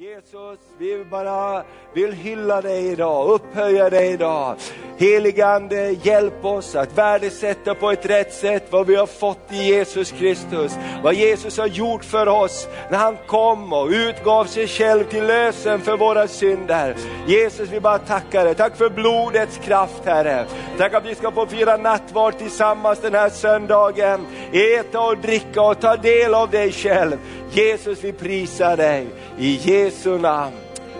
[0.00, 1.64] Jesus, vi bara
[1.94, 4.56] vill hylla dig idag, upphöja dig idag.
[4.98, 10.10] Heligande, hjälp oss att värdesätta på ett rätt sätt vad vi har fått i Jesus
[10.10, 10.72] Kristus.
[11.02, 15.80] Vad Jesus har gjort för oss när han kom och utgav sig själv till lösen
[15.80, 16.96] för våra synder.
[17.26, 18.54] Jesus, vi bara tackar dig.
[18.54, 20.46] Tack för blodets kraft Herre.
[20.78, 24.26] Tack att vi ska få fira nattvard tillsammans den här söndagen.
[24.52, 27.16] Äta och dricka och ta del av dig själv.
[27.52, 29.06] Jesus, vi prisar dig.
[29.38, 29.56] I
[29.90, 30.56] Jesu namn.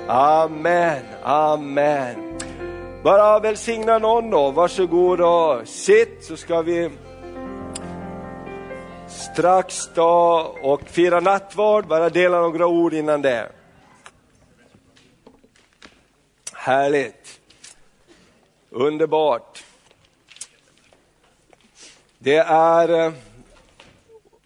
[0.08, 2.38] Amen, amen.
[3.02, 6.90] Bara välsigna någon då, varsågod och sitt så ska vi
[9.08, 13.52] strax ta och fira nattvard, bara dela några ord innan det.
[16.52, 17.40] Härligt.
[18.70, 19.64] Underbart.
[22.18, 23.12] Det är eh,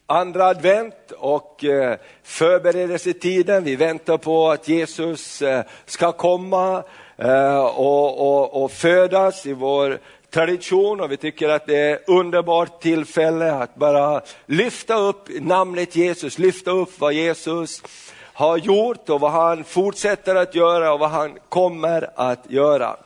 [0.06, 3.64] andra advent och eh, förberedelsetiden.
[3.64, 6.82] Vi väntar på att Jesus eh, ska komma
[7.16, 9.98] eh, och, och, och födas i vår
[10.30, 15.96] tradition och vi tycker att det är ett underbart tillfälle att bara lyfta upp namnet
[15.96, 17.82] Jesus, lyfta upp vad Jesus
[18.18, 22.96] har gjort och vad han fortsätter att göra och vad han kommer att göra.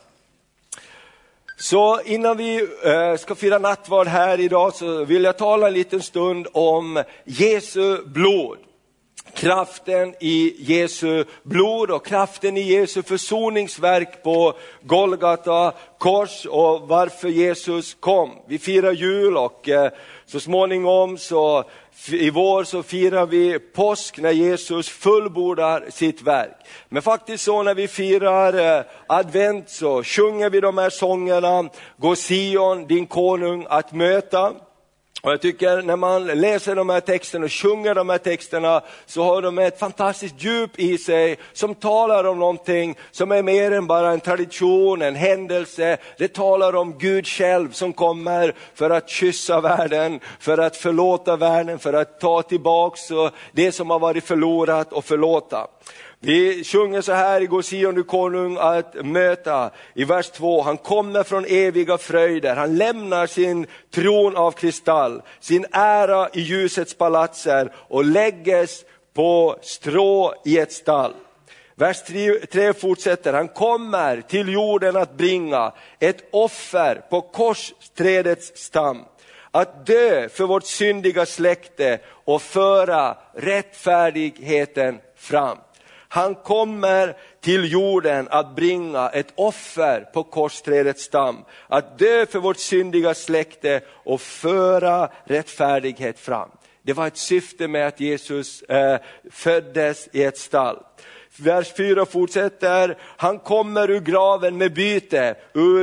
[1.61, 6.03] Så innan vi eh, ska fira nattvard här idag så vill jag tala en liten
[6.03, 8.59] stund om Jesu blod.
[9.35, 17.97] Kraften i Jesu blod och kraften i Jesu försoningsverk på Golgata kors och varför Jesus
[18.01, 18.31] kom.
[18.47, 19.91] Vi firar jul och eh,
[20.27, 21.65] så småningom så
[22.07, 26.57] i vår så firar vi påsk när Jesus fullbordar sitt verk.
[26.89, 32.17] Men faktiskt så när vi firar eh, advent så sjunger vi de här sångerna, Gå
[32.17, 34.53] Sion, din konung att möta.
[35.23, 39.23] Och jag tycker när man läser de här texterna och sjunger de här texterna så
[39.23, 43.87] har de ett fantastiskt djup i sig som talar om någonting som är mer än
[43.87, 45.97] bara en tradition, en händelse.
[46.19, 51.79] Det talar om Gud själv som kommer för att kyssa världen, för att förlåta världen,
[51.79, 53.01] för att ta tillbaks
[53.53, 55.67] det som har varit förlorat och förlåta.
[56.21, 60.77] Vi sjunger så här i Gå Sion du konung att möta, i vers 2, han
[60.77, 67.73] kommer från eviga fröjder, han lämnar sin tron av kristall, sin ära i ljusets palatser
[67.77, 68.85] och lägges
[69.15, 71.13] på strå i ett stall.
[71.75, 72.03] Vers
[72.53, 79.05] 3 fortsätter, han kommer till jorden att bringa ett offer på korsträdets stam.
[79.51, 85.59] Att dö för vårt syndiga släkte och föra rättfärdigheten fram.
[86.09, 92.59] Han kommer till jorden att bringa ett offer på korsträdets stam, att dö för vårt
[92.59, 96.51] syndiga släkte och föra rättfärdighet fram.
[96.83, 98.99] Det var ett syfte med att Jesus eh,
[99.31, 100.79] föddes i ett stall.
[101.37, 105.35] Vers 4 fortsätter, han kommer ur graven med byte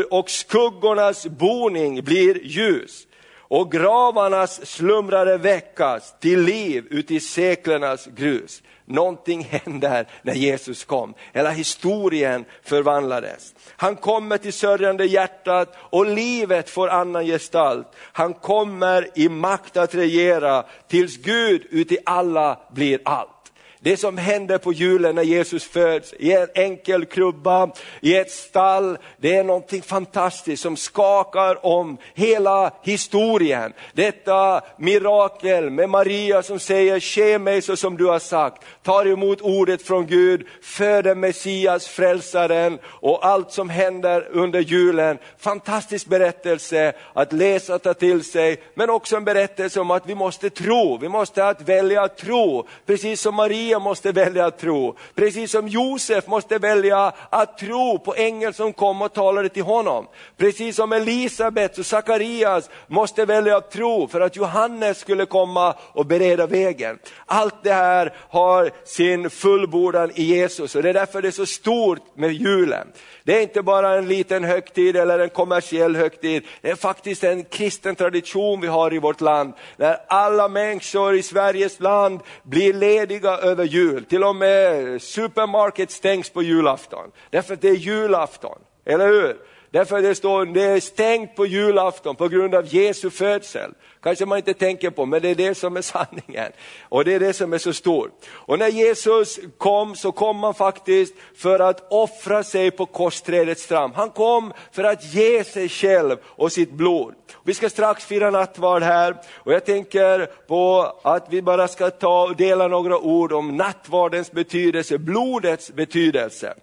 [0.10, 3.08] och skuggornas boning blir ljus
[3.48, 8.62] och gravarnas slumrare väckas till liv uti seklernas grus.
[8.86, 13.56] Någonting händer när Jesus kom, hela historien förvandlades.
[13.70, 17.88] Han kommer till sörjande hjärtat och livet får annan gestalt.
[17.98, 23.35] Han kommer i makt att regera tills Gud uti alla blir allt.
[23.80, 27.70] Det som händer på julen när Jesus föds i en enkel krubba,
[28.02, 33.74] i ett stall, det är någonting fantastiskt som skakar om hela historien.
[33.94, 39.42] Detta mirakel med Maria som säger, ske mig så som du har sagt, tar emot
[39.42, 45.18] ordet från Gud, föder Messias, frälsaren och allt som händer under julen.
[45.38, 50.16] Fantastisk berättelse att läsa och ta till sig, men också en berättelse om att vi
[50.16, 54.60] måste tro, vi måste att välja att tro, precis som Maria Maria måste välja att
[54.60, 59.64] tro, precis som Josef måste välja att tro på ängeln som kom och talade till
[59.64, 60.08] honom.
[60.38, 66.06] Precis som Elisabet och Sakarias måste välja att tro för att Johannes skulle komma och
[66.06, 67.00] bereda vägen.
[67.26, 71.46] Allt det här har sin fullbordan i Jesus och det är därför det är så
[71.46, 72.88] stort med julen.
[73.24, 77.44] Det är inte bara en liten högtid eller en kommersiell högtid, det är faktiskt en
[77.44, 83.38] kristen tradition vi har i vårt land, där alla människor i Sveriges land blir lediga
[83.56, 84.06] över jul.
[84.06, 89.38] Till och med supermarket stängs på julafton, därför att det är julafton, eller hur?
[89.76, 93.72] Därför det står det är stängt på julafton på grund av Jesu födsel.
[94.04, 96.52] Kanske man inte tänker på, men det är det som är sanningen.
[96.82, 98.26] Och det är det som är så stort.
[98.30, 103.92] Och när Jesus kom så kom han faktiskt för att offra sig på korsträdets stram.
[103.96, 107.14] Han kom för att ge sig själv och sitt blod.
[107.44, 112.24] Vi ska strax fira nattvard här och jag tänker på att vi bara ska ta
[112.24, 116.54] och dela några ord om nattvardens betydelse, blodets betydelse.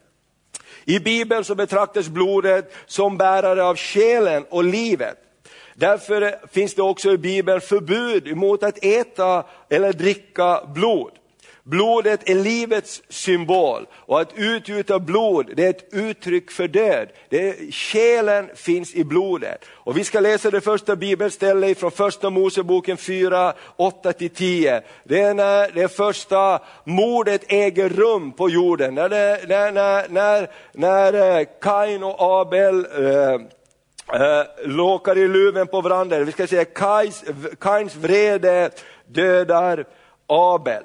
[0.85, 5.19] I Bibeln så betraktas blodet som bärare av själen och livet.
[5.75, 11.13] Därför finns det också i Bibeln förbud mot att äta eller dricka blod.
[11.65, 17.09] Blodet är livets symbol och att utgjuta blod det är ett uttryck för död.
[17.29, 19.65] Det är, själen finns i blodet.
[19.69, 24.83] Och vi ska läsa det första bibelstället från första Moseboken 4, 8-10.
[25.05, 30.51] Det är när det första mordet äger rum på jorden, när, det, när, när, när,
[30.73, 33.35] när eh, Kain och Abel eh,
[34.21, 36.19] eh äh, låkar i luven på varandra.
[36.19, 37.25] Vi ska säga Kains,
[37.61, 38.71] Kains vrede
[39.07, 39.85] dödar
[40.27, 40.83] Abel.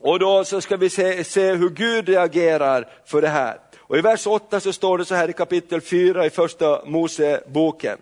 [0.00, 3.58] Och då så ska vi se, se hur Gud reagerar för det här.
[3.78, 7.98] Och I vers 8 så står det så här i kapitel 4 i första Moseboken.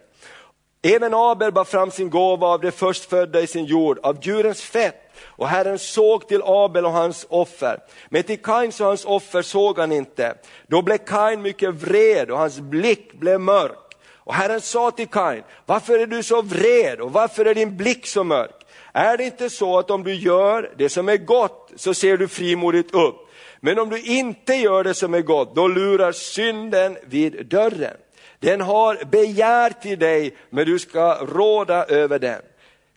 [0.82, 5.00] Även Abel bar fram sin gåva av det förstfödda i sin jord, av djurens fett.
[5.24, 7.78] Och Herren såg till Abel och hans offer.
[8.08, 10.34] Men till Kains och hans offer såg han inte.
[10.66, 13.78] Då blev Kain mycket vred och hans blick blev mörk.
[14.16, 18.06] Och Herren sa till Kain, varför är du så vred och varför är din blick
[18.06, 18.63] så mörk?
[18.96, 22.28] Är det inte så att om du gör det som är gott så ser du
[22.28, 23.16] frimodigt upp.
[23.60, 27.96] Men om du inte gör det som är gott, då lurar synden vid dörren.
[28.38, 32.40] Den har begär till dig, men du ska råda över den.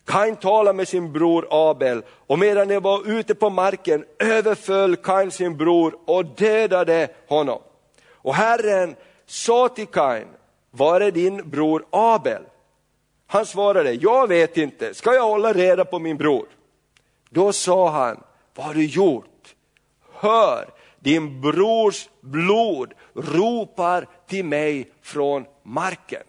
[0.04, 5.30] Kain talade med sin bror Abel och medan de var ute på marken överföll Kain
[5.30, 7.60] sin bror och dödade honom.
[8.12, 8.96] Och Herren
[9.26, 10.28] sa till Kain,
[10.70, 12.42] var är din bror Abel?
[13.30, 16.46] Han svarade, jag vet inte, ska jag hålla reda på min bror?
[17.30, 18.22] Då sa han,
[18.54, 19.54] vad har du gjort?
[20.12, 20.70] Hör,
[21.00, 26.22] din brors blod ropar till mig från marken.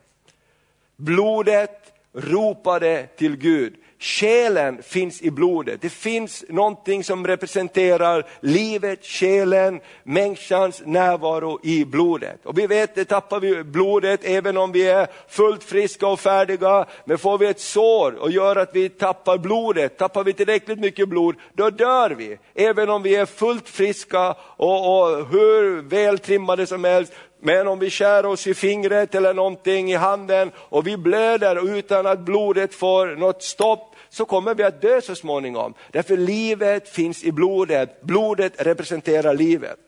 [0.95, 3.75] Blodet ropade till Gud.
[4.01, 5.81] Själen finns i blodet.
[5.81, 12.45] Det finns någonting som representerar livet, själen, människans närvaro i blodet.
[12.45, 16.85] Och vi vet, det tappar vi blodet även om vi är fullt friska och färdiga.
[17.05, 21.09] Men får vi ett sår och gör att vi tappar blodet, tappar vi tillräckligt mycket
[21.09, 22.37] blod, då dör vi.
[22.55, 27.79] Även om vi är fullt friska och, och hur väl trimmade som helst, men om
[27.79, 32.73] vi skär oss i fingret eller någonting i handen och vi blöder utan att blodet
[32.73, 35.73] får något stopp, så kommer vi att dö så småningom.
[35.91, 39.79] Därför livet finns i blodet, blodet representerar livet.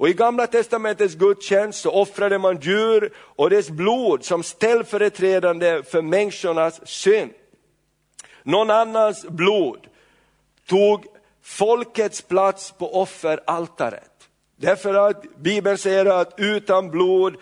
[0.00, 6.02] Och i gamla testamentets gudstjänst så offrade man djur och dess blod som ställföreträdande för
[6.02, 7.30] människornas synd.
[8.42, 9.86] Någon annans blod
[10.68, 11.04] tog
[11.42, 14.09] folkets plats på offeraltaret.
[14.62, 17.36] Därför att Bibeln säger att utan blod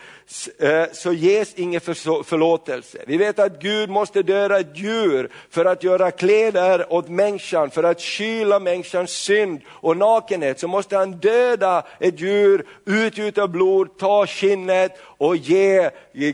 [0.59, 2.97] eh, så ges ingen förlåtelse.
[3.07, 7.83] Vi vet att Gud måste döda ett djur för att göra kläder åt människan, för
[7.83, 10.59] att kyla människans synd och nakenhet.
[10.59, 15.89] Så måste han döda ett djur, utgjuta blod, ta skinnet och ge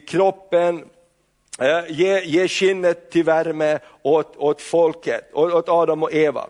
[0.08, 0.86] kroppen
[1.60, 6.48] eh, Ge, ge skinnet till värme åt, åt folket, åt Adam och Eva.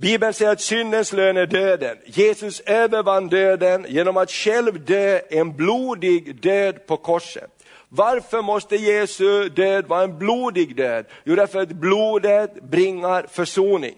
[0.00, 1.96] Bibeln säger att syndens lön är döden.
[2.04, 7.50] Jesus övervann döden genom att själv dö en blodig död på korset.
[7.88, 11.06] Varför måste Jesu död vara en blodig död?
[11.24, 13.94] Jo, därför att blodet bringar försoning.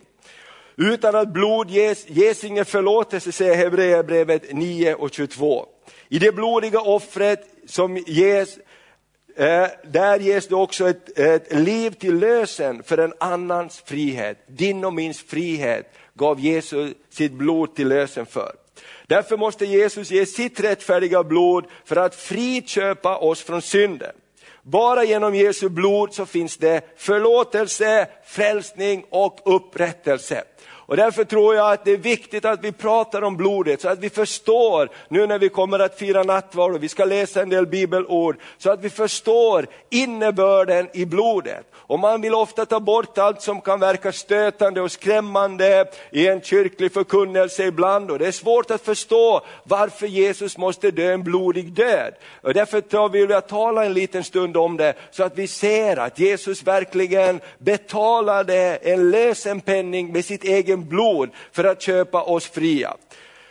[0.76, 5.66] Utan att blod ges, ges ingen förlåtelse, säger Hebreerbrevet 9 och 22.
[6.08, 8.58] I det blodiga offret som ges,
[9.36, 14.38] eh, där ges det också ett, ett liv till lösen för en annans frihet.
[14.46, 18.52] Din och min frihet gav Jesus sitt blod till lösen för.
[19.06, 24.12] Därför måste Jesus ge sitt rättfärdiga blod för att friköpa oss från synden.
[24.62, 30.44] Bara genom Jesu blod så finns det förlåtelse, frälsning och upprättelse.
[30.92, 33.98] Och därför tror jag att det är viktigt att vi pratar om blodet så att
[33.98, 37.66] vi förstår, nu när vi kommer att fira nattvard och vi ska läsa en del
[37.66, 41.66] bibelord, så att vi förstår innebörden i blodet.
[41.74, 46.40] Och man vill ofta ta bort allt som kan verka stötande och skrämmande i en
[46.40, 48.10] kyrklig förkunnelse ibland.
[48.10, 52.14] Och det är svårt att förstå varför Jesus måste dö en blodig död.
[52.42, 56.18] Och därför vill jag tala en liten stund om det, så att vi ser att
[56.18, 62.96] Jesus verkligen betalade en lösenpenning med sitt eget blod för att köpa oss fria.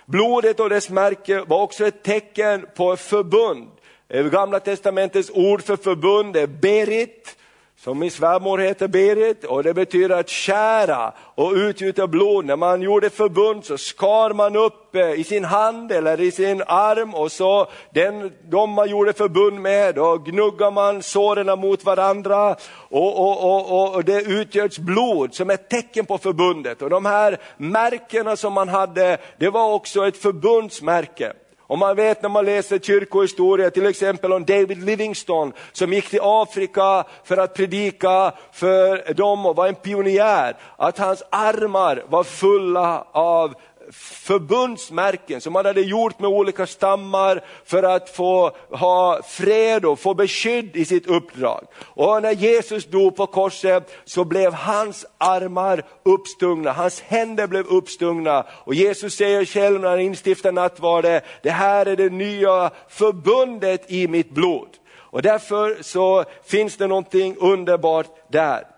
[0.06, 3.68] Blodet och dess märke var också ett tecken på förbund
[4.10, 7.36] eh, Gamla testamentets ord för förbund är berit,
[7.84, 12.46] som min svärmor heter Berit och det betyder att skära och utgjuta blod.
[12.46, 16.64] När man gjorde förbund så skar man upp eh, i sin hand eller i sin
[16.68, 22.56] arm och så den, de man gjorde förbund med, då gnuggar man såren mot varandra
[22.90, 26.82] och, och, och, och det utgörs blod som ett tecken på förbundet.
[26.82, 31.34] Och de här märkena som man hade, det var också ett förbundsmärke.
[31.72, 36.20] Och man vet när man läser kyrkohistoria, till exempel om David Livingstone som gick till
[36.22, 43.06] Afrika för att predika för dem och var en pionjär, att hans armar var fulla
[43.12, 43.54] av
[43.92, 50.14] förbundsmärken som man hade gjort med olika stammar för att få ha fred och få
[50.14, 51.66] beskydd i sitt uppdrag.
[51.82, 58.46] Och när Jesus dog på korset så blev hans armar uppstungna, hans händer blev uppstungna.
[58.50, 64.08] Och Jesus säger själv när han instiftar nattvarden, det här är det nya förbundet i
[64.08, 64.70] mitt blod.
[65.12, 68.71] Och därför så finns det någonting underbart där.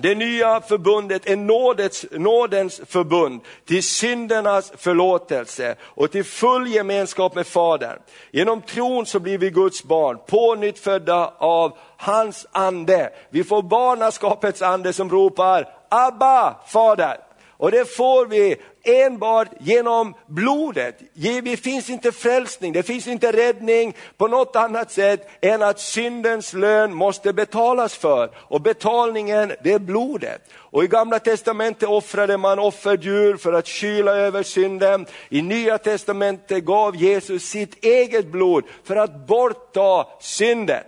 [0.00, 7.46] Det nya förbundet är nådens, nådens förbund till syndernas förlåtelse och till full gemenskap med
[7.46, 7.98] Fadern.
[8.30, 13.10] Genom tron så blir vi Guds barn, pånyttfödda av hans ande.
[13.30, 17.27] Vi får barnaskapets ande som ropar Abba, Fader.
[17.58, 20.98] Och det får vi enbart genom blodet.
[21.14, 26.52] Det finns inte frälsning, det finns inte räddning på något annat sätt än att syndens
[26.52, 28.30] lön måste betalas för.
[28.36, 30.40] Och betalningen, det är blodet.
[30.54, 35.06] Och i gamla testamentet offrade man offerdjur för att kyla över synden.
[35.28, 40.82] I nya testamentet gav Jesus sitt eget blod för att bortta synden.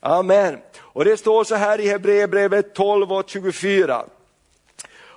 [0.00, 0.58] Amen.
[0.78, 4.04] Och det står så här i Hebreerbrevet 12 och 24.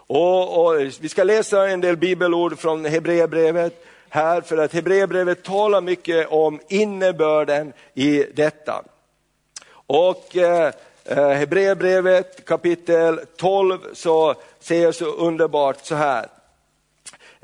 [0.07, 5.81] Och, och, vi ska läsa en del bibelord från Hebreerbrevet här, för att Hebreerbrevet talar
[5.81, 8.83] mycket om innebörden i detta.
[9.71, 10.73] Och eh,
[11.05, 16.27] eh Hebreerbrevet kapitel 12 så säger så underbart så här.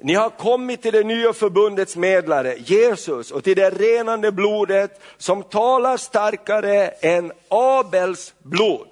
[0.03, 5.43] Ni har kommit till det nya förbundets medlare, Jesus, och till det renande blodet som
[5.43, 8.87] talar starkare än Abels blod.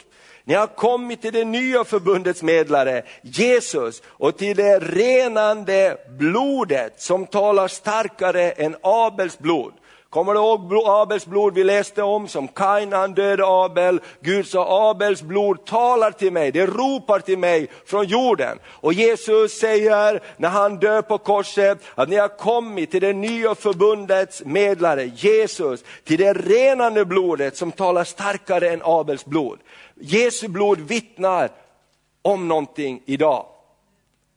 [0.50, 7.26] Ni har kommit till det nya förbundets medlare, Jesus, och till det renande blodet som
[7.26, 9.74] talar starkare än Abels blod.
[10.10, 14.00] Kommer du ihåg Abels blod vi läste om som Kain han dödade Abel?
[14.22, 18.60] Gud sa Abels blod talar till mig, det ropar till mig från jorden.
[18.66, 23.56] Och Jesus säger när han dör på korset att ni har kommit till det nya
[23.56, 29.60] förbundets medlare, Jesus, till det renande blodet som talar starkare än Abels blod.
[30.00, 31.50] Jesu blod vittnar
[32.22, 33.46] om någonting idag.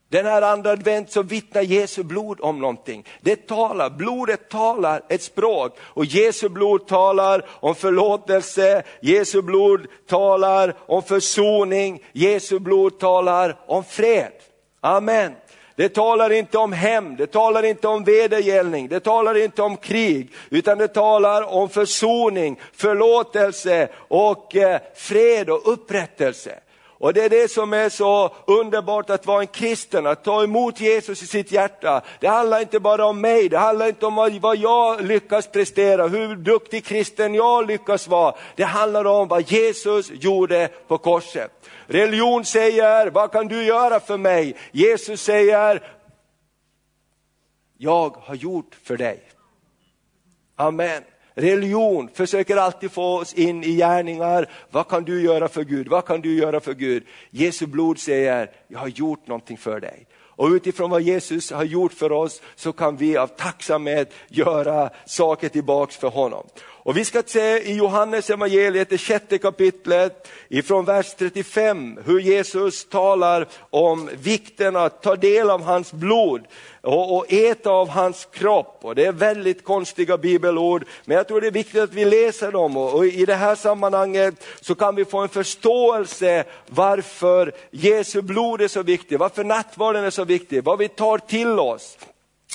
[0.08, 3.04] Den här andra advent så vittnar Jesu blod om någonting.
[3.20, 10.74] Det talar, blodet talar ett språk och Jesu blod talar om förlåtelse, Jesu blod talar
[10.86, 14.32] om försoning, Jesu blod talar om fred.
[14.80, 15.32] Amen.
[15.76, 20.32] Det talar inte om hämnd, det talar inte om vedergällning, det talar inte om krig,
[20.50, 26.58] utan det talar om försoning, förlåtelse och eh, fred och upprättelse.
[27.02, 30.80] Och det är det som är så underbart att vara en kristen, att ta emot
[30.80, 32.02] Jesus i sitt hjärta.
[32.20, 36.36] Det handlar inte bara om mig, det handlar inte om vad jag lyckas prestera, hur
[36.36, 38.34] duktig kristen jag lyckas vara.
[38.56, 41.50] Det handlar om vad Jesus gjorde på korset.
[41.92, 44.56] Religion säger, vad kan du göra för mig?
[44.72, 45.82] Jesus säger,
[47.78, 49.22] jag har gjort för dig.
[50.56, 51.02] Amen.
[51.34, 54.50] Religion försöker alltid få oss in i gärningar.
[54.70, 55.88] Vad kan du göra för Gud?
[55.88, 57.06] Vad kan du göra för Gud?
[57.30, 60.06] Jesu blod säger, jag har gjort någonting för dig.
[60.42, 65.48] Och utifrån vad Jesus har gjort för oss så kan vi av tacksamhet göra saker
[65.48, 66.46] tillbaks för honom.
[66.84, 72.88] Och vi ska se i Johannes evangeliet, det sjätte kapitlet, ifrån vers 35, hur Jesus
[72.88, 76.40] talar om vikten att ta del av hans blod
[76.80, 78.78] och, och äta av hans kropp.
[78.82, 82.52] Och det är väldigt konstiga bibelord, men jag tror det är viktigt att vi läser
[82.52, 82.76] dem.
[82.76, 88.60] Och, och i det här sammanhanget så kan vi få en förståelse varför Jesu blod
[88.60, 91.98] är så viktigt, varför nattvarden är så viktig, vad vi tar till oss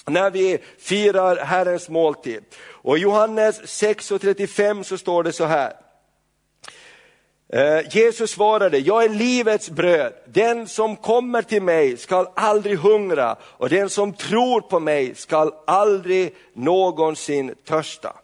[0.06, 2.44] när vi firar Herrens måltid.
[2.60, 5.74] Och i Johannes 6.35 så står det så här.
[7.54, 10.13] Eh, Jesus svarade, jag är livets bröd.
[10.25, 15.54] Den som kommer till mig skall aldrig hungra och den som tror på mig skall
[15.68, 18.16] aldrig någonsin törsta.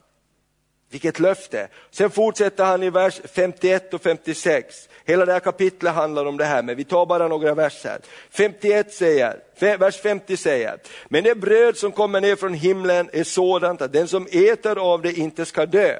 [0.91, 1.67] Vilket löfte!
[1.91, 4.89] Sen fortsätter han i vers 51 och 56.
[5.05, 7.99] Hela det här kapitlet handlar om det här, men vi tar bara några verser.
[8.29, 9.39] 51 säger,
[9.77, 14.07] vers 50 säger, men det bröd som kommer ner från himlen är sådant att den
[14.07, 15.99] som äter av det inte ska dö.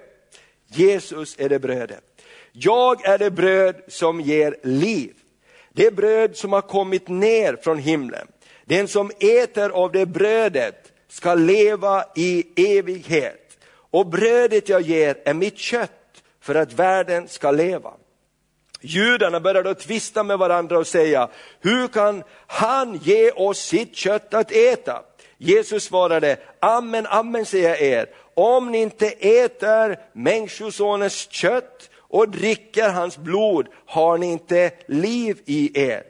[0.68, 2.04] Jesus är det brödet.
[2.52, 5.14] Jag är det bröd som ger liv.
[5.74, 8.28] Det bröd som har kommit ner från himlen.
[8.66, 12.46] Den som äter av det brödet ska leva i
[12.78, 13.58] evighet.
[13.74, 17.94] Och brödet jag ger är mitt kött för att världen ska leva.
[18.84, 21.30] Judarna började då tvista med varandra och säga,
[21.62, 25.02] hur kan han ge oss sitt kött att äta?
[25.38, 32.90] Jesus svarade, amen, amen säger jag er, om ni inte äter Människosonens kött och dricker
[32.90, 36.04] hans blod har ni inte liv i er.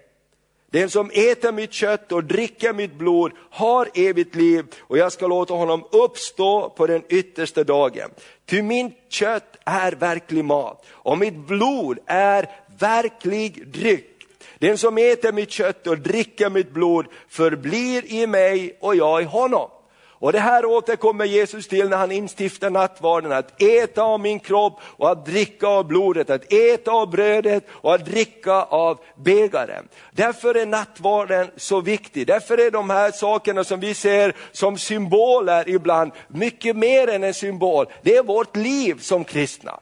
[0.73, 5.27] Den som äter mitt kött och dricker mitt blod har evigt liv och jag ska
[5.27, 8.09] låta honom uppstå på den yttersta dagen.
[8.45, 12.49] Ty min kött är verklig mat och mitt blod är
[12.83, 14.09] verklig dryck.
[14.59, 19.25] Den som äter mitt kött och dricker mitt blod förblir i mig och jag i
[19.25, 19.69] honom.
[20.23, 24.79] Och det här återkommer Jesus till när han instiftar nattvarden, att äta av min kropp
[24.83, 29.87] och att dricka av blodet, att äta av brödet och att dricka av bägaren.
[30.11, 35.69] Därför är nattvarden så viktig, därför är de här sakerna som vi ser som symboler
[35.69, 39.79] ibland mycket mer än en symbol, det är vårt liv som kristna.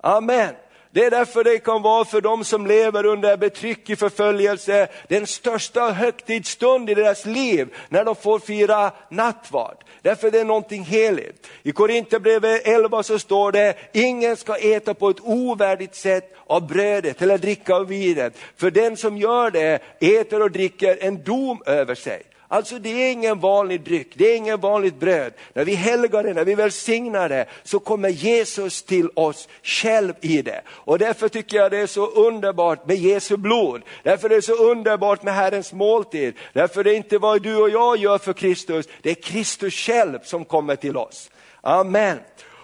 [0.00, 0.54] Amen.
[0.94, 5.26] Det är därför det kan vara för de som lever under betryck i förföljelse, den
[5.26, 9.76] största högtidsstund i deras liv, när de får fira nattvard.
[10.02, 11.46] Därför det är någonting heligt.
[11.62, 17.22] I Korinthierbrevet 11 så står det, ingen ska äta på ett ovärdigt sätt av brödet
[17.22, 18.38] eller dricka av vinet.
[18.56, 22.22] För den som gör det äter och dricker en dom över sig.
[22.48, 25.32] Alltså det är ingen vanlig dryck, det är ingen vanligt bröd.
[25.52, 30.42] När vi helgar det, när vi välsignar det, så kommer Jesus till oss själv i
[30.42, 30.62] det.
[30.68, 33.82] Och därför tycker jag det är så underbart med Jesu blod.
[34.02, 36.34] Därför är det så underbart med Herrens måltid.
[36.52, 40.18] Därför är det inte vad du och jag gör för Kristus, det är Kristus själv
[40.22, 41.30] som kommer till oss.
[41.60, 42.18] Amen.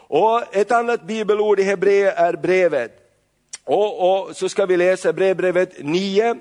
[0.08, 2.96] Och ett annat bibelord i Hebreer är brevet.
[3.64, 6.36] Och, och så ska vi läsa brevbrevet 9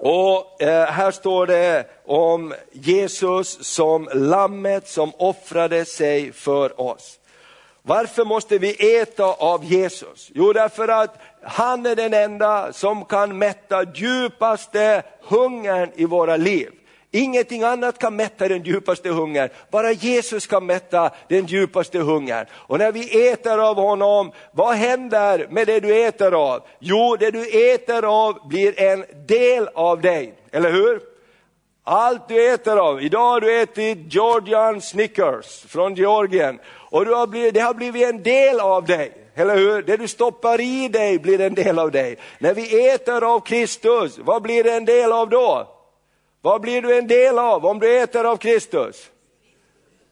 [0.00, 7.18] och eh, här står det om Jesus som lammet som offrade sig för oss.
[7.82, 10.30] Varför måste vi äta av Jesus?
[10.34, 16.70] Jo, därför att han är den enda som kan mätta djupaste hungern i våra liv.
[17.10, 22.46] Ingenting annat kan mätta den djupaste hungern, bara Jesus kan mätta den djupaste hungern.
[22.52, 26.62] Och när vi äter av honom, vad händer med det du äter av?
[26.78, 31.00] Jo, det du äter av blir en del av dig, eller hur?
[31.84, 36.58] Allt du äter av, idag har du ätit Georgian Snickers från Georgien
[36.90, 39.12] och du har blivit, det har blivit en del av dig.
[39.34, 39.82] Eller hur?
[39.82, 42.16] Det du stoppar i dig blir en del av dig.
[42.38, 45.77] När vi äter av Kristus, vad blir det en del av då?
[46.42, 49.10] Vad blir du en del av om du äter av Kristus?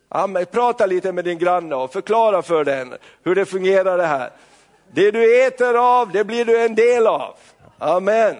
[0.08, 0.46] Amen.
[0.46, 4.30] Prata lite med din granne och förklara för den hur det fungerar det här.
[4.92, 7.34] Det du äter av, det blir du en del av.
[7.78, 8.36] Amen.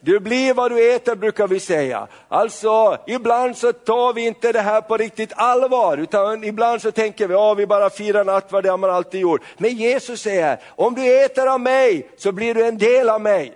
[0.00, 2.06] Du blir vad du äter brukar vi säga.
[2.28, 7.28] Alltså ibland så tar vi inte det här på riktigt allvar utan ibland så tänker
[7.28, 9.42] vi, ja vi bara firar nattvard, det har man alltid gjort.
[9.56, 13.52] Men Jesus säger, om du äter av mig så blir du en del av mig.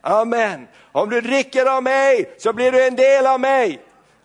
[0.00, 0.66] Amen.
[0.92, 3.80] Om du dricker av mig så blir du en del av mig.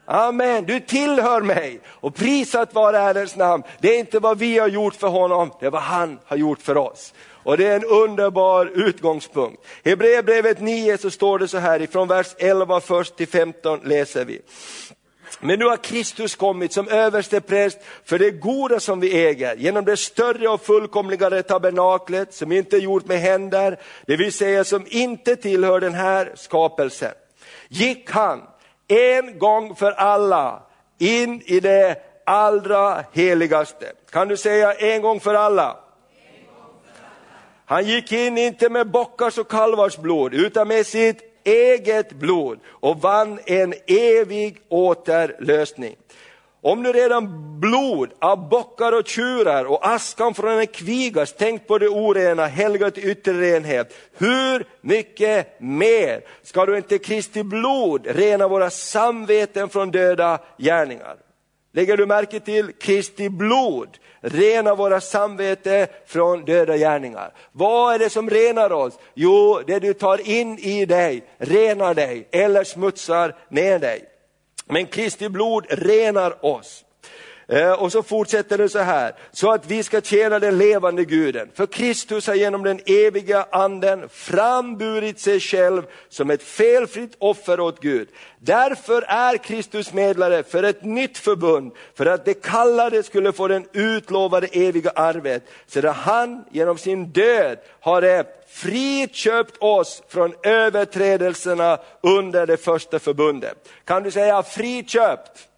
[0.06, 1.80] Amen, du tillhör mig.
[1.88, 3.64] Och prisat vare Herrens namn.
[3.80, 6.62] Det är inte vad vi har gjort för honom, det är vad han har gjort
[6.62, 7.14] för oss.
[7.46, 9.66] Och det är en underbar utgångspunkt.
[9.84, 14.26] I Hebreerbrevet 9 så står det så här, ifrån vers 11 först till 15 läser
[14.26, 14.42] vi.
[15.46, 19.86] Men nu har Kristus kommit som överste präst för det goda som vi äger, genom
[19.86, 24.86] det större och fullkomligare tabernaklet som inte är gjort med händer, det vill säga som
[24.90, 27.12] inte tillhör den här skapelsen.
[27.68, 28.42] Gick han
[28.88, 30.64] en gång för alla
[30.98, 33.92] in i det allra heligaste.
[34.10, 35.78] Kan du säga en gång för alla?
[37.66, 43.02] Han gick in inte med bockars och kalvars blod utan med sitt eget blod och
[43.02, 45.96] vann en evig återlösning.
[46.62, 51.78] Om nu redan blod av bockar och tjurar och askan från en kviga tänkt på
[51.78, 58.70] det orena, helgat yttre renhet, hur mycket mer ska du inte Kristi blod rena våra
[58.70, 61.25] samveten från döda gärningar?
[61.76, 67.34] Lägger du märke till Kristi blod rena våra samvete från döda gärningar.
[67.52, 68.94] Vad är det som renar oss?
[69.14, 74.04] Jo, det du tar in i dig renar dig eller smutsar ner dig.
[74.66, 76.86] Men Kristi blod renar oss.
[77.48, 81.50] Eh, och så fortsätter det så här, så att vi ska tjäna den levande guden.
[81.54, 87.82] För Kristus har genom den eviga anden framburit sig själv som ett felfritt offer åt
[87.82, 88.08] Gud.
[88.40, 93.68] Därför är Kristus medlare för ett nytt förbund, för att de kallade skulle få den
[93.74, 102.58] utlovade eviga arvet, sedan han genom sin död har friköpt oss från överträdelserna under det
[102.58, 103.70] första förbundet.
[103.86, 105.50] Kan du säga friköpt?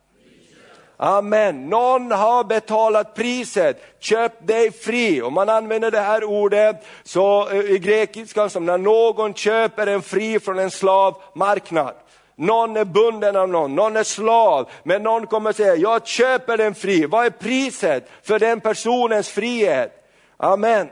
[0.98, 1.70] Amen.
[1.70, 5.22] Någon har betalat priset, köpt dig fri.
[5.22, 10.02] Om man använder det här ordet så eh, i grekiskan som när någon köper en
[10.02, 11.94] fri från en slavmarknad.
[12.36, 16.76] Någon är bunden av någon, någon är slav, men någon kommer säga, jag köper den
[16.76, 17.06] fri.
[17.06, 19.92] Vad är priset för den personens frihet?
[20.38, 20.88] Amen.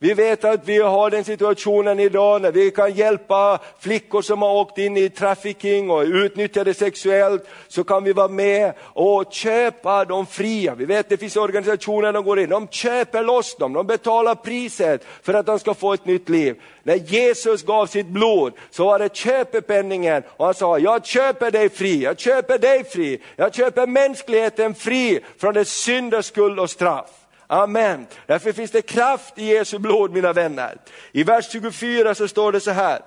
[0.00, 4.54] Vi vet att vi har den situationen idag när vi kan hjälpa flickor som har
[4.54, 10.26] åkt in i trafficking och utnyttjade sexuellt, så kan vi vara med och köpa dem
[10.26, 10.74] fria.
[10.74, 14.34] Vi vet att det finns organisationer som går in, de köper loss dem, de betalar
[14.34, 16.60] priset för att de ska få ett nytt liv.
[16.82, 21.68] När Jesus gav sitt blod så var det köpepenningen och han sa, jag köper dig
[21.68, 27.10] fri, jag köper dig fri, jag köper mänskligheten fri från dess synder, skuld och straff.
[27.50, 28.06] Amen.
[28.26, 30.76] Därför finns det kraft i Jesu blod mina vänner.
[31.12, 33.02] I vers 24 så står det så här,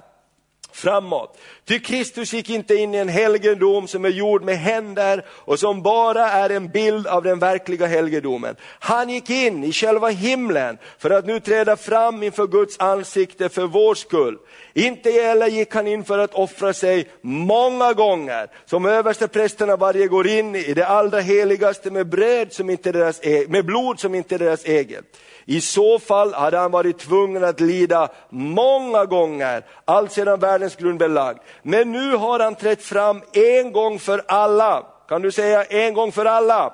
[0.73, 1.38] framåt.
[1.65, 5.81] Ty Kristus gick inte in i en helgedom som är gjord med händer och som
[5.81, 8.55] bara är en bild av den verkliga helgedomen.
[8.79, 13.67] Han gick in i själva himlen för att nu träda fram inför Guds ansikte för
[13.67, 14.38] vår skull.
[14.73, 20.27] Inte heller gick han in för att offra sig många gånger, som översteprästerna varje går
[20.27, 24.36] in i det allra heligaste med, bröd som inte deras, e- med blod som inte
[24.36, 25.05] är deras eget.
[25.45, 31.39] I så fall hade han varit tvungen att lida många gånger, alltsedan världens grund belagd.
[31.63, 34.86] Men nu har han trätt fram en gång för alla.
[35.08, 36.73] Kan du säga en gång för alla?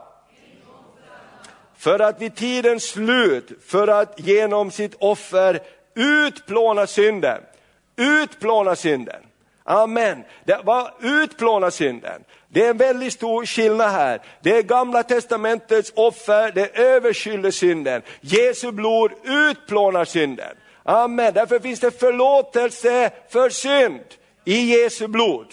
[1.77, 5.59] För att vid tidens slut, för att genom sitt offer
[5.95, 7.41] utplåna synden.
[7.95, 9.21] Utplåna synden.
[9.63, 10.23] Amen.
[10.45, 12.23] Det var utplåna synden.
[12.49, 14.21] Det är en väldigt stor skillnad här.
[14.41, 18.01] Det är gamla testamentets offer, det överskyller synden.
[18.21, 20.55] Jesu blod utplånar synden.
[20.83, 21.33] Amen.
[21.33, 24.03] Därför finns det förlåtelse för synd
[24.45, 25.47] i Jesu blod.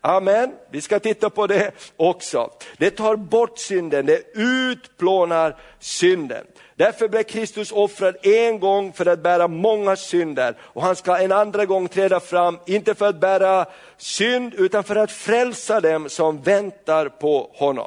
[0.00, 0.52] Amen.
[0.70, 2.50] Vi ska titta på det också.
[2.76, 6.44] Det tar bort synden, det utplånar synden.
[6.78, 11.32] Därför blev Kristus offrad en gång för att bära många synder och han ska en
[11.32, 16.42] andra gång träda fram, inte för att bära synd utan för att frälsa dem som
[16.42, 17.86] väntar på honom.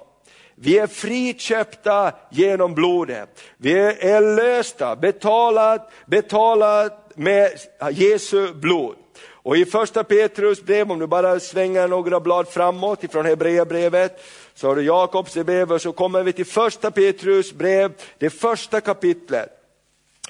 [0.56, 3.30] Vi är friköpta genom blodet.
[3.58, 7.52] Vi är lösta, betalat, betalat med
[7.92, 8.96] Jesu blod.
[9.44, 14.24] Och i första Petrus brev, om du bara svänger några blad framåt ifrån Hebreerbrevet,
[14.62, 18.82] så har du Jakobs brev och så kommer vi till första Petrus brev, det första
[18.82, 19.50] kapitlet.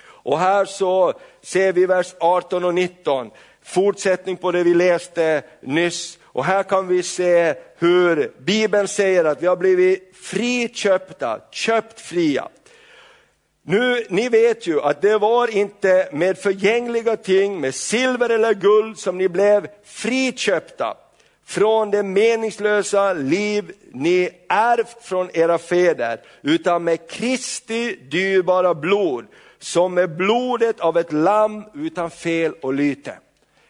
[0.04, 3.32] Och här så ser vi vers 18 och 19,
[3.64, 6.20] fortsättning på det vi läste nyss.
[6.24, 12.48] Och här kan vi se hur Bibeln säger att vi har blivit friköpta, köpt fria.
[13.64, 18.98] Nu, ni vet ju att det var inte med förgängliga ting, med silver eller guld
[18.98, 20.98] som ni blev friköpta
[21.52, 29.26] från det meningslösa liv ni ärvt från era fäder, utan med Kristi dyrbara blod,
[29.60, 33.18] som är blodet av ett lamm utan fel och lyte.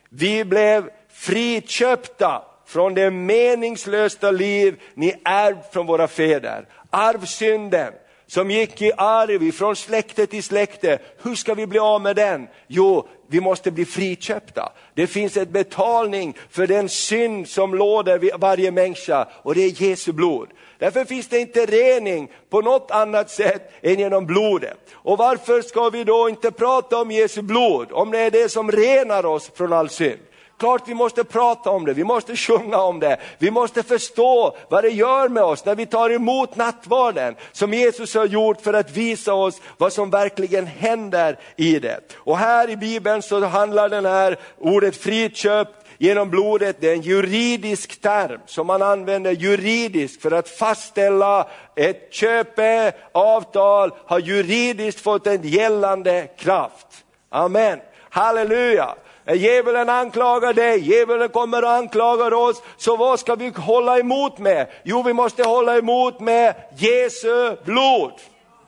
[0.10, 6.66] Vi blev friköpta från det meningslösa liv ni ärvt från våra fäder.
[6.90, 7.94] Arvsynden,
[8.32, 11.00] som gick i arv från släkte till släkte.
[11.24, 12.48] Hur ska vi bli av med den?
[12.68, 14.72] Jo, vi måste bli friköpta.
[14.94, 20.12] Det finns ett betalning för den synd som låder varje människa och det är Jesu
[20.12, 20.50] blod.
[20.78, 24.80] Därför finns det inte rening på något annat sätt än genom blodet.
[24.94, 28.72] Och varför ska vi då inte prata om Jesu blod, om det är det som
[28.72, 30.20] renar oss från all synd?
[30.62, 34.84] Klart vi måste prata om det, vi måste sjunga om det, vi måste förstå vad
[34.84, 38.98] det gör med oss när vi tar emot nattvarden som Jesus har gjort för att
[38.98, 42.00] visa oss vad som verkligen händer i det.
[42.16, 47.02] Och här i Bibeln så handlar den här ordet friköpt genom blodet, det är en
[47.02, 55.42] juridisk term som man använder juridiskt för att fastställa ett köpeavtal har juridiskt fått en
[55.42, 56.88] gällande kraft.
[57.30, 58.96] Amen, halleluja.
[59.36, 62.62] Djävulen anklagar dig, djävulen kommer och anklagar oss.
[62.78, 64.68] Så vad ska vi hålla emot med?
[64.84, 68.12] Jo, vi måste hålla emot med Jesu blod.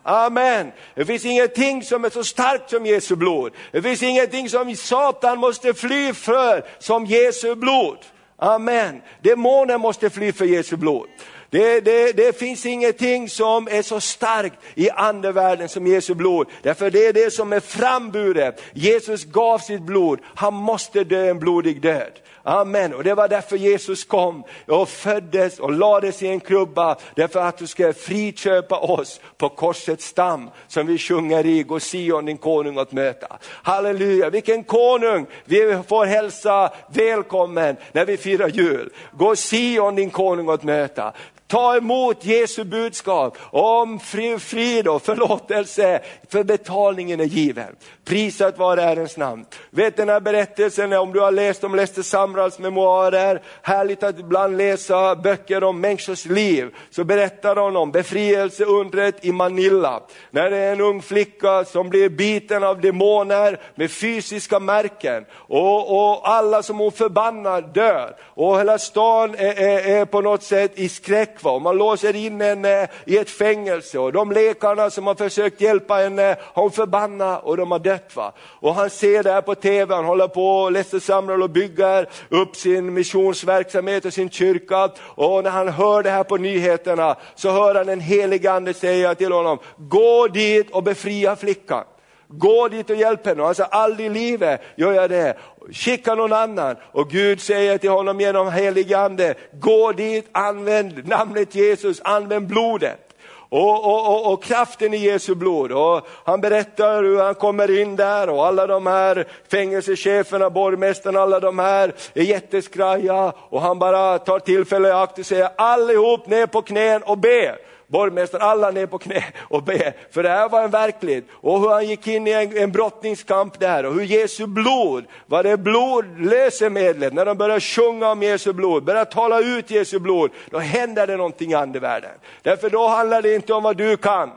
[0.03, 0.71] Amen.
[0.95, 3.51] Det finns ingenting som är så starkt som Jesu blod.
[3.71, 7.97] Det finns ingenting som Satan måste fly för som Jesu blod.
[8.37, 9.01] Amen.
[9.21, 11.07] Demonen måste fly för Jesu blod.
[11.53, 16.47] Det, det, det finns ingenting som är så starkt i andevärlden som Jesu blod.
[16.61, 18.61] Därför det är det som är framburet.
[18.73, 22.11] Jesus gav sitt blod, han måste dö en blodig död.
[22.43, 22.93] Amen.
[22.93, 26.97] Och det var därför Jesus kom och föddes och lades i en krubba.
[27.15, 32.25] Därför att du ska friköpa oss på korsets stam som vi sjunger i, gå Sion
[32.25, 33.37] din konung att möta.
[33.43, 38.89] Halleluja, vilken konung vi får hälsa välkommen när vi firar jul.
[39.11, 41.13] Gå Sion din konung att möta.
[41.53, 43.99] Ta emot Jesu budskap om
[44.39, 47.75] frid och förlåtelse, för betalningen är given.
[48.05, 49.45] Prisat vare Herrens namn.
[49.69, 54.57] Vet den här berättelsen, om du har läst om Lester Samrals memoarer, härligt att ibland
[54.57, 60.03] läsa böcker om människors liv, så berättar hon om befrielseundret i Manila.
[60.31, 66.11] När det är en ung flicka som blir biten av demoner med fysiska märken och,
[66.11, 68.15] och alla som hon förbannar dör.
[68.21, 71.59] Och hela stan är, är, är på något sätt i skräck kvar.
[71.59, 75.93] Man låser in henne eh, i ett fängelse och de läkarna som har försökt hjälpa
[75.95, 78.15] henne eh, har hon förbannat och de har dött.
[78.15, 78.31] Va?
[78.39, 82.09] Och han ser det här på tv, han håller på och läser samlar och bygger
[82.29, 84.89] upp sin missionsverksamhet och sin kyrka.
[85.15, 89.15] Och när han hör det här på nyheterna så hör han en helig ande säga
[89.15, 91.83] till honom, gå dit och befria flickan.
[92.27, 93.41] Gå dit och hjälp henne.
[93.41, 95.37] Och han sa, aldrig i livet gör jag det.
[95.71, 96.75] Skicka någon annan.
[96.91, 103.13] Och Gud säger till honom genom helig ande, gå dit, använd namnet Jesus, använd blodet.
[103.49, 105.71] Och, och, och, och, kraften i Jesu blod.
[105.71, 111.39] Och han berättar hur han kommer in där och alla de här fängelsecheferna, borgmästarna, alla
[111.39, 116.45] de här är jätteskraja och han bara tar tillfället i akt och säger allihop ner
[116.45, 117.55] på knän och be
[117.87, 119.93] borgmästaren, alla ner på knä och be.
[120.11, 121.23] För det här var en verklighet.
[121.31, 125.43] Och hur han gick in i en, en brottningskamp där och hur Jesu blod var
[125.43, 127.13] det blodlösemedlet.
[127.13, 131.17] När de började sjunga om Jesu blod, började tala ut Jesu blod, då händer det
[131.17, 132.11] någonting i andevärlden.
[132.41, 134.29] Därför då handlar det inte om vad du kan.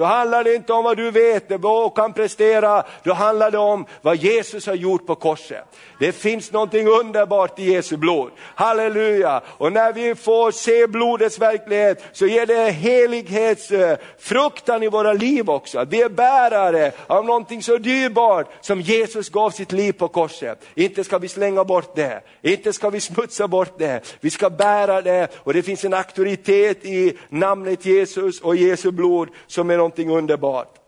[0.00, 3.86] Då handlar det inte om vad du vet och kan prestera, då handlar det om
[4.02, 5.64] vad Jesus har gjort på korset.
[5.98, 8.30] Det finns någonting underbart i Jesu blod.
[8.38, 9.40] Halleluja!
[9.46, 15.84] Och när vi får se blodets verklighet så ger det helighetsfruktan i våra liv också.
[15.84, 20.66] Vi är bärare av någonting så dyrbart som Jesus gav sitt liv på korset.
[20.74, 24.16] Inte ska vi slänga bort det, inte ska vi smutsa bort det.
[24.20, 29.28] Vi ska bära det och det finns en auktoritet i namnet Jesus och Jesu blod
[29.46, 30.78] som är någonting underbart.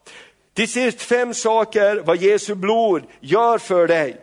[0.54, 4.16] Till sist fem saker vad Jesu blod gör för dig.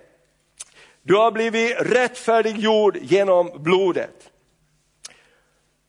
[1.03, 4.29] Du har blivit rättfärdiggjord genom blodet.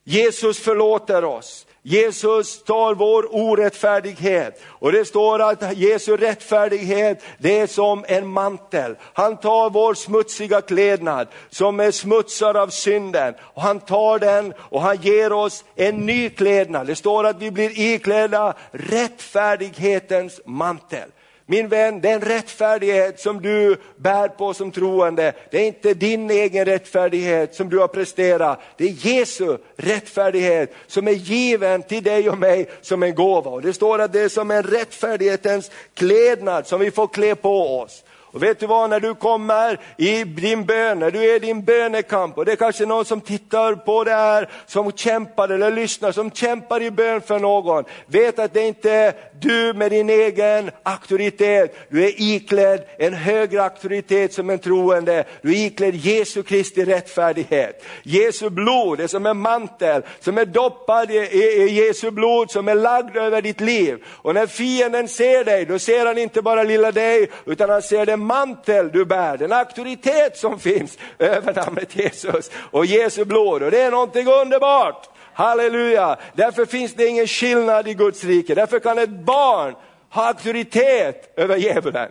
[0.05, 1.66] Jesus förlåter oss.
[1.83, 8.97] Jesus tar vår orättfärdighet och det står att Jesu rättfärdighet det är som en mantel.
[9.12, 14.83] Han tar vår smutsiga klädnad som är smutsad av synden och han tar den och
[14.83, 16.87] han ger oss en ny klädnad.
[16.87, 21.11] Det står att vi blir iklädda rättfärdighetens mantel.
[21.51, 26.65] Min vän, den rättfärdighet som du bär på som troende, det är inte din egen
[26.65, 28.61] rättfärdighet som du har presterat.
[28.77, 33.51] Det är Jesu rättfärdighet som är given till dig och mig som en gåva.
[33.51, 37.79] Och det står att det är som en rättfärdighetens klädnad som vi får klä på
[37.79, 38.05] oss.
[38.33, 41.64] Och vet du vad, när du kommer i din bön, när du är i din
[41.64, 46.12] bönekamp och det är kanske någon som tittar på det här, som kämpar eller lyssnar,
[46.12, 47.85] som kämpar i bön för någon.
[48.07, 53.62] Vet att det inte är du med din egen auktoritet, du är iklädd en högre
[53.62, 55.25] auktoritet som en troende.
[55.43, 57.85] Du är iklädd Jesu Kristi rättfärdighet.
[58.03, 62.69] Jesu blod är som en mantel som är doppad i, i, i Jesu blod som
[62.69, 64.05] är lagd över ditt liv.
[64.07, 68.07] Och när fienden ser dig, då ser han inte bara lilla dig, utan han ser
[68.07, 73.62] den den mantel du bär, den auktoritet som finns över namnet Jesus och Jesu blod.
[73.62, 75.09] Och det är någonting underbart.
[75.35, 76.16] Halleluja!
[76.33, 78.54] Därför finns det ingen skillnad i Guds rike.
[78.54, 79.74] Därför kan ett barn
[80.11, 82.11] ha auktoritet över djävulen.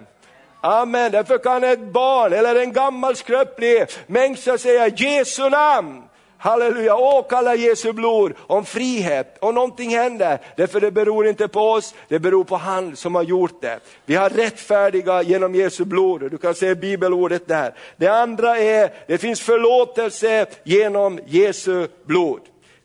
[0.61, 1.11] Amen.
[1.11, 6.03] Därför kan ett barn eller en gammal skröplig människa säga Jesu namn.
[6.41, 10.39] Halleluja, åkalla Jesu blod om frihet och någonting händer.
[10.57, 13.79] Därför det beror inte på oss, det beror på han som har gjort det.
[14.05, 17.73] Vi har rättfärdiga genom Jesu blod, du kan se bibelordet där.
[17.97, 22.41] Det andra är, det finns förlåtelse genom Jesu blod.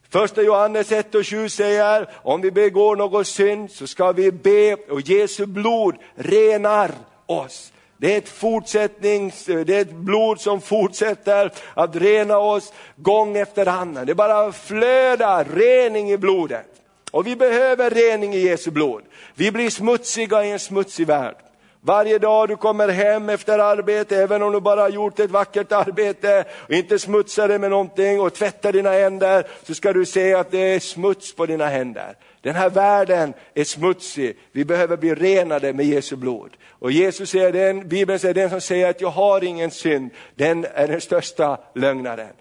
[0.09, 4.75] Första Johannes 1 och 7 säger, om vi begår någon synd så ska vi be
[4.89, 6.91] och Jesu blod renar
[7.25, 7.71] oss.
[7.97, 13.67] Det är ett fortsättnings, det är ett blod som fortsätter att rena oss gång efter
[13.67, 14.05] annan.
[14.05, 16.65] Det bara flödar rening i blodet.
[17.11, 19.03] Och vi behöver rening i Jesu blod.
[19.35, 21.35] Vi blir smutsiga i en smutsig värld.
[21.81, 25.71] Varje dag du kommer hem efter arbete, även om du bara har gjort ett vackert
[25.71, 30.33] arbete och inte smutsar dig med någonting och tvättar dina händer, så ska du se
[30.33, 32.15] att det är smuts på dina händer.
[32.41, 36.51] Den här världen är smutsig, vi behöver bli renade med Jesu blod.
[36.85, 40.65] Och Jesus säger, den, Bibeln säger, den som säger att jag har ingen synd, den
[40.73, 42.33] är den största lögnaren.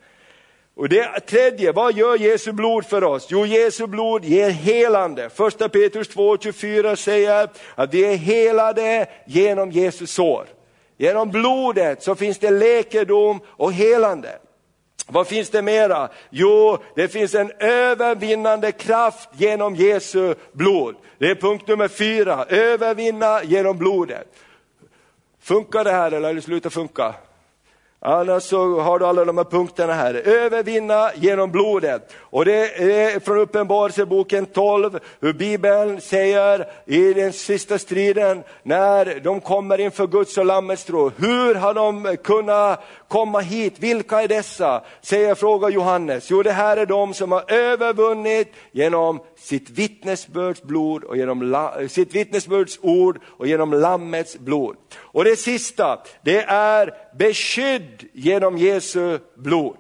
[0.77, 3.27] Och det tredje, vad gör Jesu blod för oss?
[3.31, 5.31] Jo, Jesu blod ger helande.
[5.31, 10.47] Första Petrus 2.24 säger att vi är helade genom Jesus sår.
[10.97, 14.39] Genom blodet så finns det läkedom och helande.
[15.07, 16.09] Vad finns det mera?
[16.31, 20.95] Jo, det finns en övervinnande kraft genom Jesu blod.
[21.19, 24.27] Det är punkt nummer fyra, övervinna genom blodet.
[25.41, 27.15] Funkar det här eller har det slutat funka?
[28.07, 30.15] Annars så har du alla de här punkterna här.
[30.15, 32.13] Övervinna genom blodet.
[32.19, 39.41] Och det är från Uppenbarelseboken 12, hur Bibeln säger i den sista striden, när de
[39.41, 41.11] kommer inför Guds och Lammets tro.
[41.17, 43.75] Hur har de kunnat komma hit?
[43.79, 44.83] Vilka är dessa?
[45.01, 46.31] Säger fråga Johannes.
[46.31, 52.15] Jo, det här är de som har övervunnit genom sitt vittnesbörds blod och genom sitt
[52.15, 54.77] vittnesbörds ord och genom Lammets blod.
[54.97, 59.79] Och det sista, det är beskydd genom Jesu blod.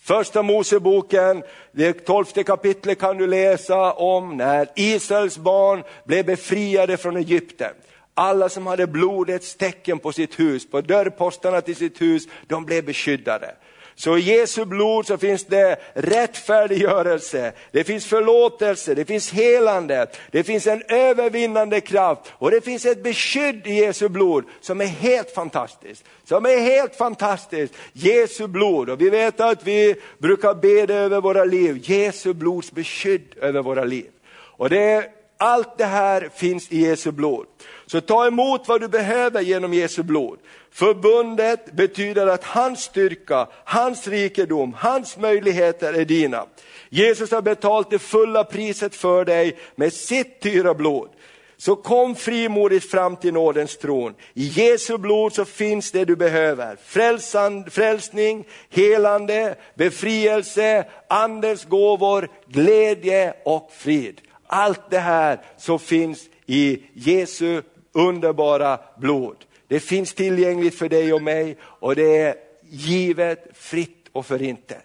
[0.00, 7.16] Första Moseboken, det tolfte kapitlet kan du läsa om när Israels barn blev befriade från
[7.16, 7.72] Egypten.
[8.14, 12.84] Alla som hade blodets tecken på sitt hus, på dörrposterna till sitt hus, de blev
[12.84, 13.54] beskyddade.
[13.96, 20.44] Så i Jesu blod så finns det rättfärdiggörelse, det finns förlåtelse, det finns helande, det
[20.44, 25.30] finns en övervinnande kraft och det finns ett beskydd i Jesu blod som är helt
[25.30, 26.04] fantastiskt.
[26.24, 28.90] Som är helt fantastiskt, Jesu blod.
[28.90, 33.62] Och vi vet att vi brukar be det över våra liv, Jesu blods beskydd över
[33.62, 34.10] våra liv.
[34.56, 35.10] Och det,
[35.44, 37.46] allt det här finns i Jesu blod.
[37.86, 40.38] Så ta emot vad du behöver genom Jesu blod.
[40.70, 46.46] Förbundet betyder att hans styrka, hans rikedom, hans möjligheter är dina.
[46.88, 51.08] Jesus har betalt det fulla priset för dig med sitt dyra blod.
[51.56, 54.14] Så kom frimodigt fram till nådens tron.
[54.34, 56.76] I Jesu blod så finns det du behöver.
[56.84, 64.20] Frälsand, frälsning, helande, befrielse, andens gåvor, glädje och frid.
[64.46, 69.36] Allt det här som finns i Jesu underbara blod.
[69.68, 72.34] Det finns tillgängligt för dig och mig och det är
[72.70, 74.84] givet, fritt och förintet.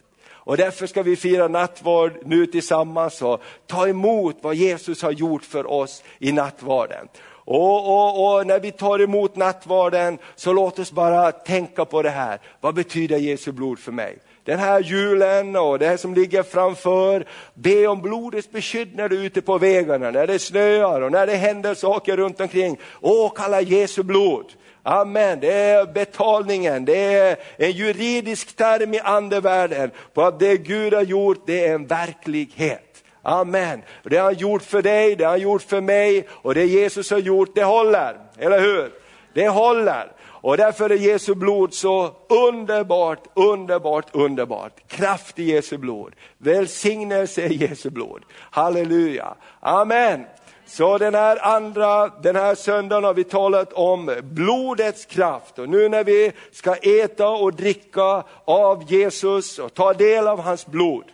[0.50, 5.44] Och därför ska vi fira nattvard nu tillsammans och ta emot vad Jesus har gjort
[5.44, 7.08] för oss i nattvarden.
[7.52, 12.10] Och, och, och, när vi tar emot nattvarden så låt oss bara tänka på det
[12.10, 12.40] här.
[12.62, 14.18] Vad betyder Jesu blod för mig?
[14.50, 19.24] Den här julen och det som ligger framför, be om blodets beskydd när du är
[19.24, 22.80] ute på vägarna, när det snöar och när det händer saker runt omkring.
[23.02, 24.46] Åh, kalla Jesu blod.
[24.84, 30.94] Amen, det är betalningen, det är en juridisk term i andevärlden på att det Gud
[30.94, 33.04] har gjort, det är en verklighet.
[33.22, 33.82] Amen.
[34.04, 37.12] Det har han gjort för dig, det har han gjort för mig och det Jesus
[37.12, 38.18] har gjort, det håller.
[38.38, 38.92] Eller hur?
[39.34, 40.12] Det håller.
[40.42, 44.88] Och därför är Jesu blod så underbart, underbart, underbart.
[44.88, 46.16] Kraft i Jesu blod.
[46.38, 48.24] Välsignelse i Jesu blod.
[48.32, 49.36] Halleluja.
[49.60, 50.26] Amen.
[50.66, 55.90] Så den här andra, den här söndagen har vi talat om blodets kraft och nu
[55.90, 61.06] när vi ska äta och dricka av Jesus och ta del av hans blod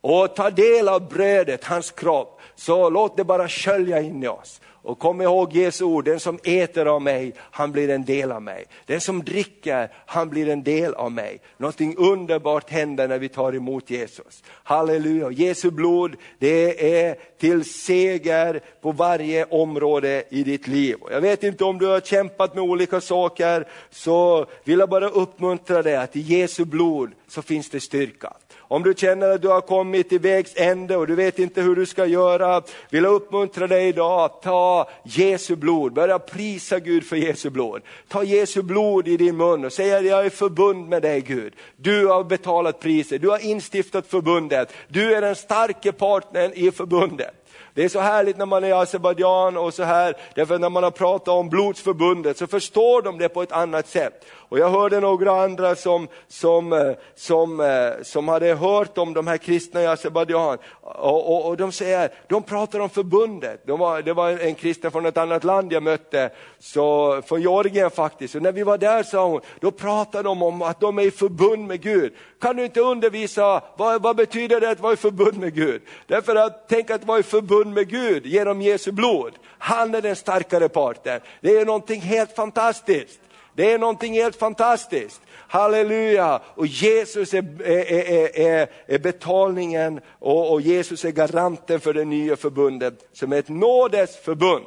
[0.00, 4.60] och ta del av brödet, hans kropp, så låt det bara skölja in i oss.
[4.82, 8.42] Och kom ihåg Jesu ord, den som äter av mig, han blir en del av
[8.42, 8.64] mig.
[8.86, 11.40] Den som dricker, han blir en del av mig.
[11.56, 14.42] Någonting underbart händer när vi tar emot Jesus.
[14.46, 20.96] Halleluja, Jesu blod, det är till seger på varje område i ditt liv.
[21.10, 25.82] Jag vet inte om du har kämpat med olika saker, så vill jag bara uppmuntra
[25.82, 28.32] dig att i Jesu blod så finns det styrka.
[28.70, 31.76] Om du känner att du har kommit till vägs ände och du vet inte hur
[31.76, 37.04] du ska göra, vill jag uppmuntra dig idag att ta Jesu blod, börja prisa Gud
[37.04, 37.82] för Jesu blod.
[38.08, 41.52] Ta Jesu blod i din mun och säg att jag är förbund med dig Gud.
[41.76, 47.40] Du har betalat priset, du har instiftat förbundet, du är den starke partnern i förbundet.
[47.74, 50.82] Det är så härligt när man är i Azerbajdzjan och så här, därför när man
[50.82, 54.26] har pratat om blodsförbundet så förstår de det på ett annat sätt.
[54.50, 59.26] Och jag hörde några andra som, som, eh, som, eh, som hade hört om de
[59.26, 63.66] här kristna i Azerbajdzjan och, och, och, de säger, de pratar om förbundet.
[63.66, 67.90] De var, det var en kristen från ett annat land jag mötte, så, från Georgien
[67.90, 68.34] faktiskt.
[68.34, 71.10] Och när vi var där sa hon, då pratade de om att de är i
[71.10, 72.12] förbund med Gud.
[72.40, 75.82] Kan du inte undervisa, vad, vad betyder det att vara i förbund med Gud?
[76.06, 79.32] Därför att, tänk att vara i förbund med Gud genom Jesu blod.
[79.58, 81.20] Han är den starkare parten.
[81.40, 83.20] Det är någonting helt fantastiskt.
[83.54, 85.20] Det är någonting helt fantastiskt.
[85.30, 86.40] Halleluja!
[86.54, 92.36] Och Jesus är, är, är, är betalningen och, och, Jesus är garanten för det nya
[92.36, 94.66] förbundet som är ett nådesförbund.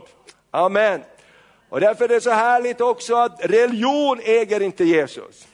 [0.51, 1.01] Amen.
[1.69, 5.47] Och därför är det så härligt också att religion äger inte Jesus.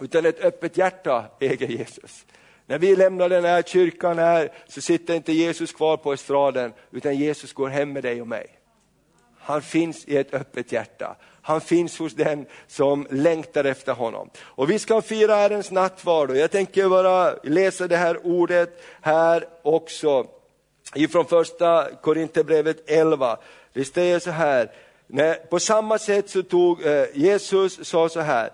[0.00, 2.26] Utan ett öppet hjärta äger Jesus.
[2.66, 7.16] När vi lämnar den här kyrkan här så sitter inte Jesus kvar på estraden utan
[7.16, 8.46] Jesus går hem med dig och mig.
[9.38, 11.16] Han finns i ett öppet hjärta.
[11.48, 14.30] Han finns hos den som längtar efter honom.
[14.40, 19.44] Och vi ska fira Herrens nattvard och jag tänker bara läsa det här ordet här
[19.62, 20.26] också
[20.94, 23.38] ifrån första Korinthierbrevet 11.
[23.72, 24.70] Det står så här,
[25.50, 28.50] på samma sätt så tog eh, Jesus sa så här,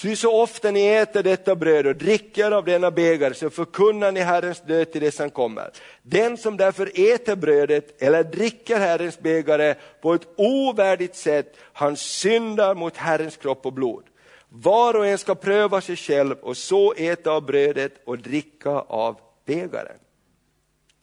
[0.00, 4.20] Ty så ofta ni äter detta bröd och dricker av denna bägare så förkunnar ni
[4.20, 5.70] Herrens död till dess han kommer.
[6.02, 12.74] Den som därför äter brödet eller dricker Herrens bägare på ett ovärdigt sätt, han syndar
[12.74, 14.04] mot Herrens kropp och blod.
[14.48, 19.20] Var och en ska pröva sig själv och så äta av brödet och dricka av
[19.46, 19.98] bägaren.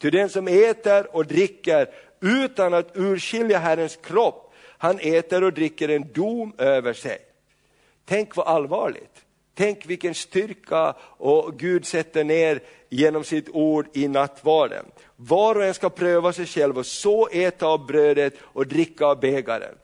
[0.01, 1.89] Ty den som äter och dricker
[2.21, 7.17] utan att urskilja Herrens kropp, han äter och dricker en dom över sig.
[8.05, 9.25] Tänk vad allvarligt.
[9.55, 14.85] Tänk vilken styrka och Gud sätter ner genom sitt ord i nattvarden.
[15.15, 19.19] Var och en ska pröva sig själv och så äta av brödet och dricka av
[19.19, 19.75] bägaren.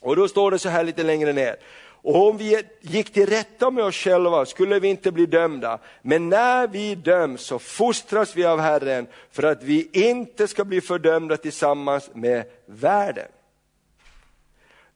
[0.00, 1.56] Och då står det så här lite längre ner.
[2.02, 5.78] Och om vi gick till rätta med oss själva skulle vi inte bli dömda.
[6.02, 10.80] Men när vi döms så fostras vi av Herren för att vi inte ska bli
[10.80, 13.28] fördömda tillsammans med världen.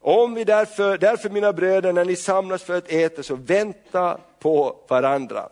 [0.06, 4.76] Om vi därför, därför mina bröder, när ni samlas för att äta, så vänta på
[4.88, 5.48] varandra.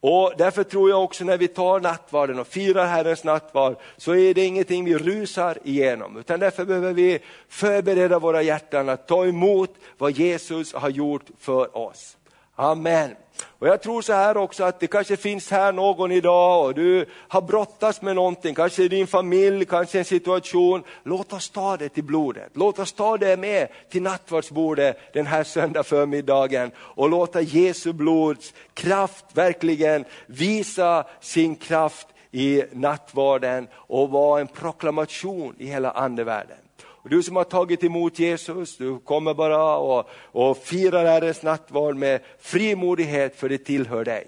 [0.00, 4.34] Och därför tror jag också när vi tar nattvarden och firar Herrens nattvard, så är
[4.34, 7.18] det ingenting vi rusar igenom, utan därför behöver vi
[7.48, 12.17] förbereda våra hjärtan att ta emot vad Jesus har gjort för oss.
[12.60, 13.14] Amen.
[13.58, 17.06] Och jag tror så här också att det kanske finns här någon idag och du
[17.28, 20.82] har brottats med någonting, kanske din familj, kanske en situation.
[21.02, 22.50] Låt oss ta det till blodet.
[22.54, 28.54] Låt oss ta det med till nattvardsbordet den här söndag förmiddagen och låta Jesu blods
[28.74, 36.67] kraft verkligen visa sin kraft i nattvarden och vara en proklamation i hela andevärlden.
[37.08, 41.96] Och du som har tagit emot Jesus, du kommer bara och, och firar Herrens nattvard
[41.96, 44.26] med frimodighet för det tillhör dig.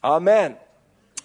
[0.00, 0.52] Amen.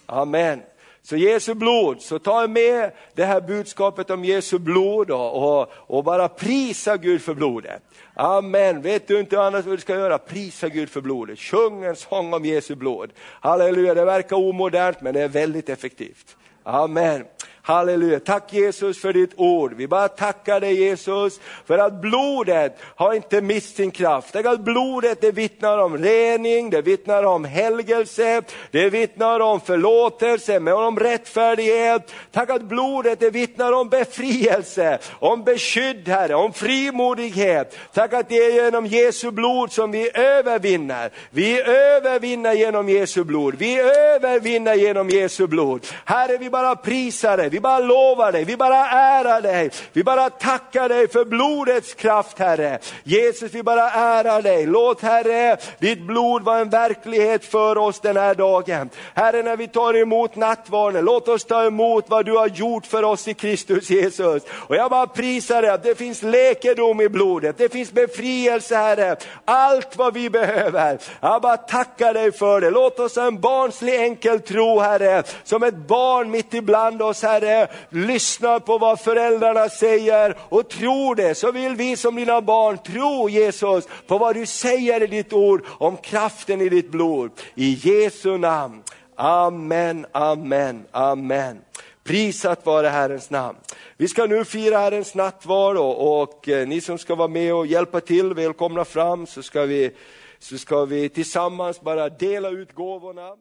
[0.05, 0.61] Amen.
[1.01, 6.03] Så Jesu blod, så ta med det här budskapet om Jesu blod och, och, och,
[6.03, 7.81] bara prisa Gud för blodet.
[8.13, 10.17] Amen, vet du inte annars vad du ska göra?
[10.17, 13.11] Prisa Gud för blodet, sjung en sång om Jesu blod.
[13.19, 16.35] Halleluja, det verkar omodernt men det är väldigt effektivt.
[16.63, 17.25] Amen.
[17.65, 19.73] Halleluja, tack Jesus för ditt ord.
[19.73, 24.33] Vi bara tackar dig Jesus för att blodet har inte mist sin kraft.
[24.33, 28.41] Tack att blodet det vittnar om rening, det vittnar om helgelse,
[28.71, 32.13] det vittnar om förlåtelse, men om rättfärdighet.
[32.31, 37.77] Tack att blodet det vittnar om befrielse, om beskydd Herre, om frimodighet.
[37.93, 41.11] Tack att det är genom Jesu blod som vi övervinner.
[41.29, 45.87] Vi övervinner genom Jesu blod, vi övervinner genom Jesu blod.
[46.05, 50.29] Herre vi bara prisar dig, vi bara lovar dig, vi bara ärar dig, vi bara
[50.29, 52.79] tackar dig för blodets kraft Herre.
[53.03, 58.17] Jesus vi bara ärar dig, låt Herre ditt blod vara en verklighet för oss den
[58.17, 58.89] här dagen.
[59.13, 63.03] Herre när vi tar emot nattvarden, låt oss ta emot vad du har gjort för
[63.03, 64.43] oss i Kristus Jesus.
[64.49, 69.15] Och jag bara prisar dig att det finns läkedom i blodet, det finns befrielse Herre,
[69.45, 70.97] allt vad vi behöver.
[71.21, 75.63] Jag bara tackar dig för det, låt oss ha en barnslig enkel tro Herre, som
[75.63, 81.35] ett barn mitt ibland oss Herre Herre, lyssnar på vad föräldrarna säger och tror det,
[81.35, 85.65] så vill vi som dina barn tro Jesus på vad du säger i ditt ord
[85.67, 87.31] om kraften i ditt blod.
[87.55, 88.83] I Jesu namn.
[89.15, 91.61] Amen, amen, amen.
[92.03, 93.57] Prisat vare Herrens namn.
[93.97, 97.67] Vi ska nu fira Herrens nattvard och, och eh, ni som ska vara med och
[97.67, 99.91] hjälpa till, välkomna fram så ska vi,
[100.39, 103.35] så ska vi tillsammans bara dela ut gåvorna.